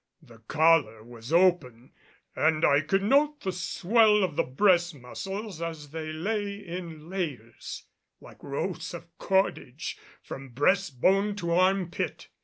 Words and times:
The 0.23 0.39
collar 0.47 1.03
was 1.03 1.31
open 1.31 1.91
and 2.35 2.65
I 2.65 2.81
could 2.81 3.03
note 3.03 3.41
the 3.41 3.51
swell 3.51 4.23
of 4.23 4.35
the 4.35 4.41
breast 4.41 4.95
muscles 4.95 5.61
as 5.61 5.91
they 5.91 6.11
lay 6.11 6.55
in 6.55 7.07
layers 7.07 7.83
like 8.19 8.41
rows 8.41 8.95
of 8.95 9.15
cordage 9.19 9.99
from 10.23 10.53
breastbone 10.55 11.35
to 11.35 11.51
arm 11.53 11.91
pit. 11.91 12.29